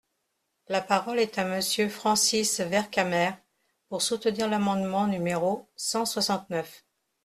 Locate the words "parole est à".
0.81-1.43